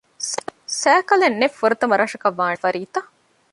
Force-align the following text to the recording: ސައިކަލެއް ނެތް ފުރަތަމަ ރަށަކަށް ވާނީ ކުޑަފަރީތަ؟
ސައިކަލެއް 0.81 1.39
ނެތް 1.41 1.57
ފުރަތަމަ 1.59 1.95
ރަށަކަށް 2.01 2.37
ވާނީ 2.39 2.55
ކުޑަފަރީތަ؟ 2.55 2.99